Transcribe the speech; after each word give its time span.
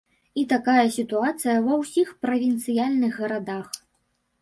І 0.43 0.45
такая 0.53 0.85
сітуацыя 0.95 1.55
ва 1.67 1.79
ўсіх 1.83 2.17
правінцыяльных 2.25 3.23
гарадах. 3.25 3.73